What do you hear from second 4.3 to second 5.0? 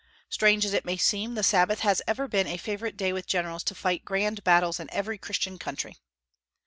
battles in